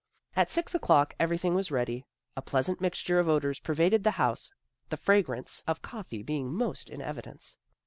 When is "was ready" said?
1.53-2.07